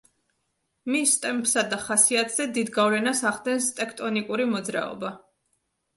მის 0.93 1.11
ტემპსა 1.25 1.63
და 1.73 1.79
ხასიათზე 1.83 2.47
დიდ 2.57 2.73
გავლენას 2.79 3.23
ახდენს 3.33 3.69
ტექტონიკური 3.81 4.49
მოძრაობა. 4.55 5.17